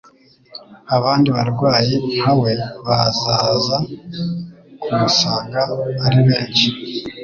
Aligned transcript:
abandi 0.95 1.29
barwayi 1.37 1.95
nka 2.15 2.31
we 2.41 2.51
bazaza 2.87 3.77
kumusanga 4.81 5.61
ari 6.05 6.19
benshi; 6.27 6.67